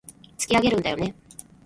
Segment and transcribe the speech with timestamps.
[0.35, 1.13] 突き上げるんだよね